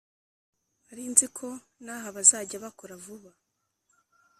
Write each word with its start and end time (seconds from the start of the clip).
Narinziko 0.85 1.47
naha 1.83 2.07
bazajya 2.15 2.57
bakora 2.65 2.93
vuba 3.03 3.31